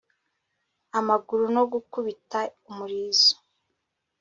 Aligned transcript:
amaguru 0.99 1.43
no 1.55 1.63
gukubita 1.71 2.39
umurizo 2.69 3.33